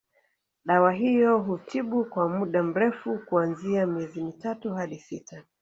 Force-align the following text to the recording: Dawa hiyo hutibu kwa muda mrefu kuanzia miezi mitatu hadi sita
Dawa 0.65 0.91
hiyo 0.91 1.37
hutibu 1.37 2.05
kwa 2.05 2.29
muda 2.29 2.63
mrefu 2.63 3.19
kuanzia 3.25 3.85
miezi 3.87 4.23
mitatu 4.23 4.73
hadi 4.73 4.99
sita 4.99 5.43